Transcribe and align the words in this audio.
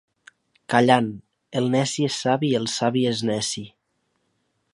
Callant, 0.73 1.11
el 1.61 1.69
neci 1.75 2.07
és 2.09 2.17
savi 2.25 2.51
i 2.55 2.59
el 2.61 2.67
savi 2.81 3.05
és 3.15 3.23
neci. 3.33 3.67